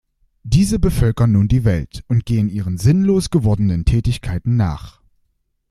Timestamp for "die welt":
1.47-2.03